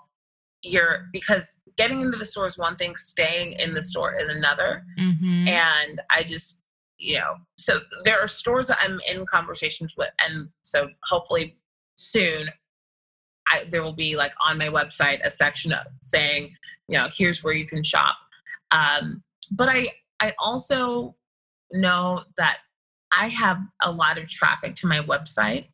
[0.65, 4.85] You're because getting into the store is one thing, staying in the store is another.
[4.99, 5.49] Mm-hmm.
[5.49, 6.61] and I just
[6.99, 11.57] you know so there are stores that I'm in conversations with and so hopefully
[11.97, 12.49] soon
[13.51, 16.55] I there will be like on my website a section of saying
[16.89, 18.17] you know here's where you can shop.
[18.71, 19.89] Um but I
[20.21, 21.17] I also
[21.73, 22.59] know that
[23.17, 25.67] I have a lot of traffic to my website.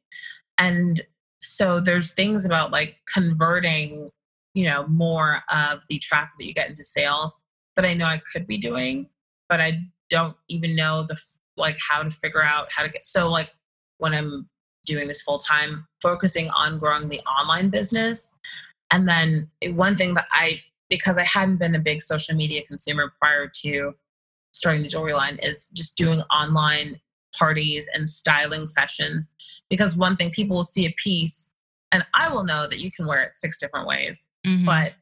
[0.58, 1.02] And
[1.40, 4.10] so there's things about like converting
[4.54, 7.38] you know more of the traffic that you get into sales
[7.76, 9.08] that I know I could be doing
[9.48, 9.78] but I
[10.08, 11.16] don't even know the
[11.56, 13.50] like how to figure out how to get so like
[13.98, 14.48] when I'm
[14.86, 18.34] doing this full time focusing on growing the online business.
[18.90, 22.62] And then eh, one thing that I because I hadn't been a big social media
[22.66, 23.94] consumer prior to
[24.52, 27.00] starting the jewelry line is just doing online
[27.38, 29.32] parties and styling sessions.
[29.68, 31.49] Because one thing people will see a piece
[31.92, 34.64] and I will know that you can wear it six different ways Mhm.
[34.64, 34.94] but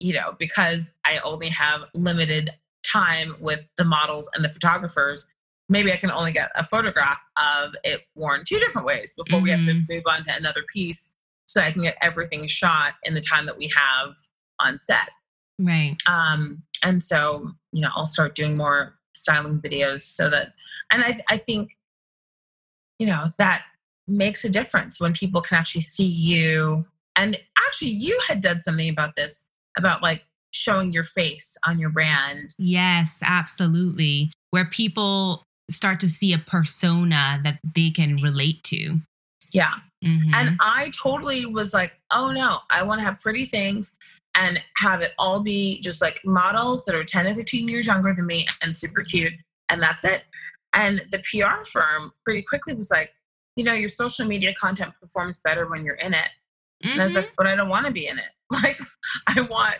[0.00, 2.50] you know because i only have limited
[2.82, 5.26] time with the models and the photographers
[5.68, 9.50] maybe i can only get a photograph of it worn two different ways before we
[9.50, 11.10] have to move on to another piece
[11.46, 14.14] so i can get everything shot in the time that we have
[14.58, 15.10] on set
[15.58, 15.96] right.
[16.06, 20.52] um, and so you know i'll start doing more styling videos so that
[20.90, 21.76] and i, I think
[22.98, 23.62] you know that
[24.10, 26.84] makes a difference when people can actually see you
[27.16, 29.46] and actually you had done something about this
[29.78, 34.32] about like showing your face on your brand Yes, absolutely.
[34.50, 38.98] Where people start to see a persona that they can relate to.
[39.52, 40.32] yeah Mhm.
[40.34, 43.94] and i totally was like oh no i want to have pretty things
[44.34, 48.14] and have it all be just like models that are 10 to 15 years younger
[48.14, 49.34] than me and super cute
[49.68, 50.22] and that's it
[50.72, 53.10] and the pr firm pretty quickly was like
[53.60, 56.30] you know your social media content performs better when you're in it
[56.82, 58.78] and i was like but i don't want to be in it like
[59.26, 59.74] i want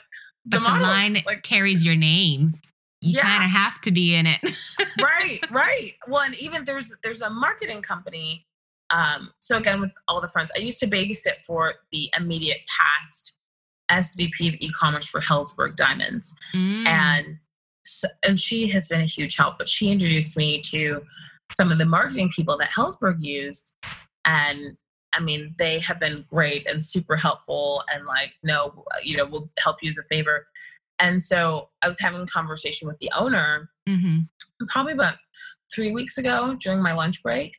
[0.44, 0.86] the but the models.
[0.88, 2.60] line like carries your name.
[3.00, 3.22] You Yeah.
[3.22, 4.40] kind of have to be in it.
[5.02, 8.46] right right well and even there's there's a marketing company
[8.90, 13.32] um so again with all the friends i used to babysit for the immediate past
[13.90, 16.86] svp of e-commerce for Helzberg diamonds Mm.
[16.86, 17.36] and
[17.84, 21.02] so, and she has been a huge help but she introduced me to
[21.52, 23.72] some of the marketing people that Helzberg used
[24.24, 24.76] and
[25.14, 29.50] i mean they have been great and super helpful and like no you know we'll
[29.64, 30.46] help you as a favor
[30.98, 34.28] and so i was having a conversation with the owner Mhm.
[34.68, 35.16] probably about
[35.74, 37.56] three weeks ago during my lunch break.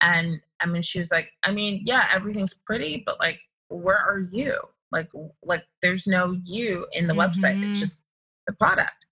[0.00, 4.20] And I mean, she was like, I mean, yeah, everything's pretty, but like, where are
[4.20, 4.56] you?
[4.92, 5.08] Like,
[5.42, 7.62] like there's no you in the website.
[7.62, 7.80] It's Mhm.
[7.80, 8.02] just
[8.46, 9.06] the product.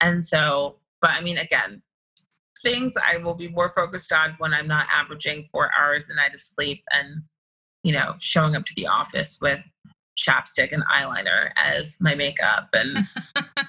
[0.00, 1.82] And so, but I mean, again,
[2.62, 6.34] things I will be more focused on when I'm not averaging four hours a night
[6.34, 7.22] of sleep and,
[7.82, 9.60] you know, showing up to the office with
[10.18, 12.96] chapstick and eyeliner as my makeup and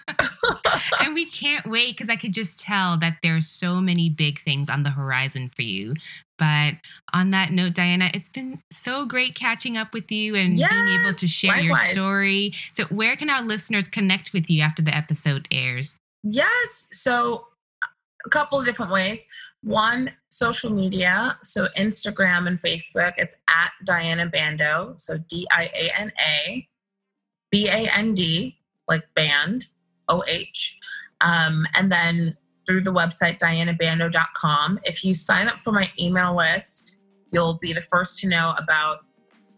[1.00, 4.70] and we can't wait because I could just tell that there's so many big things
[4.70, 5.94] on the horizon for you.
[6.38, 6.76] But
[7.14, 11.14] on that note, Diana, it's been so great catching up with you and being able
[11.14, 12.54] to Yes, share your story.
[12.74, 15.96] So, where can our listeners connect with you after the episode airs?
[16.24, 16.88] Yes.
[16.92, 17.48] So
[18.26, 19.26] a couple of different ways.
[19.64, 21.38] One, social media.
[21.44, 23.14] So Instagram and Facebook.
[23.18, 25.00] It's at Diana Bandoh.
[25.00, 26.68] So D I A N A
[27.52, 28.58] B A N D,
[28.88, 29.68] like band,
[30.10, 30.78] O H.
[31.22, 34.80] Um, and then through the website, dianabandoh.com.
[34.84, 36.98] If you sign up for my email list,
[37.32, 39.00] you'll be the first to know about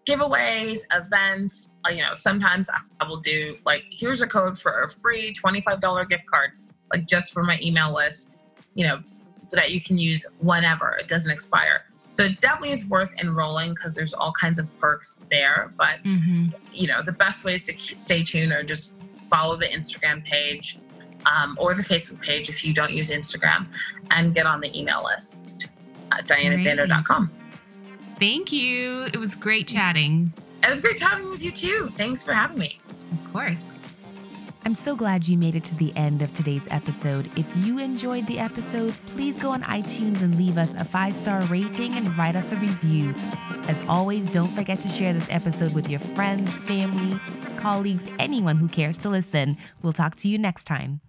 [0.07, 1.70] giveaways, events.
[1.86, 6.10] Uh, You know, sometimes I will do like, here's a code for a free $25
[6.10, 6.51] gift card,
[6.93, 8.38] like just for my email list,
[8.80, 9.04] you know,
[9.52, 11.84] that you can use whenever it doesn't expire.
[12.12, 15.72] So it definitely is worth enrolling because there's all kinds of perks there.
[15.78, 16.48] But mm-hmm.
[16.72, 18.94] you know, the best ways to stay tuned are just
[19.30, 20.80] follow the Instagram page
[21.26, 23.68] um, or the Facebook page if you don't use Instagram,
[24.12, 25.70] and get on the email list
[26.14, 27.28] at dianabandoh.com.
[28.18, 29.08] Thank you.
[29.14, 30.32] It was great chatting.
[30.64, 31.90] It was great chatting with you too.
[31.90, 32.80] Thanks for having me.
[33.12, 33.62] Of course.
[34.66, 37.26] I'm so glad you made it to the end of today's episode.
[37.38, 41.41] If you enjoyed the episode, please go on iTunes and leave us a five star
[41.45, 43.16] rating and write us a review.
[43.68, 47.18] As always, don't forget to share this episode with your friends, family,
[47.57, 49.57] colleagues, anyone who cares to listen.
[49.82, 51.01] We'll talk to you next time.